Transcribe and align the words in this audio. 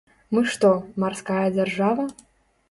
Мы 0.37 0.41
што, 0.53 0.71
марская 1.03 1.45
дзяржава? 1.59 2.09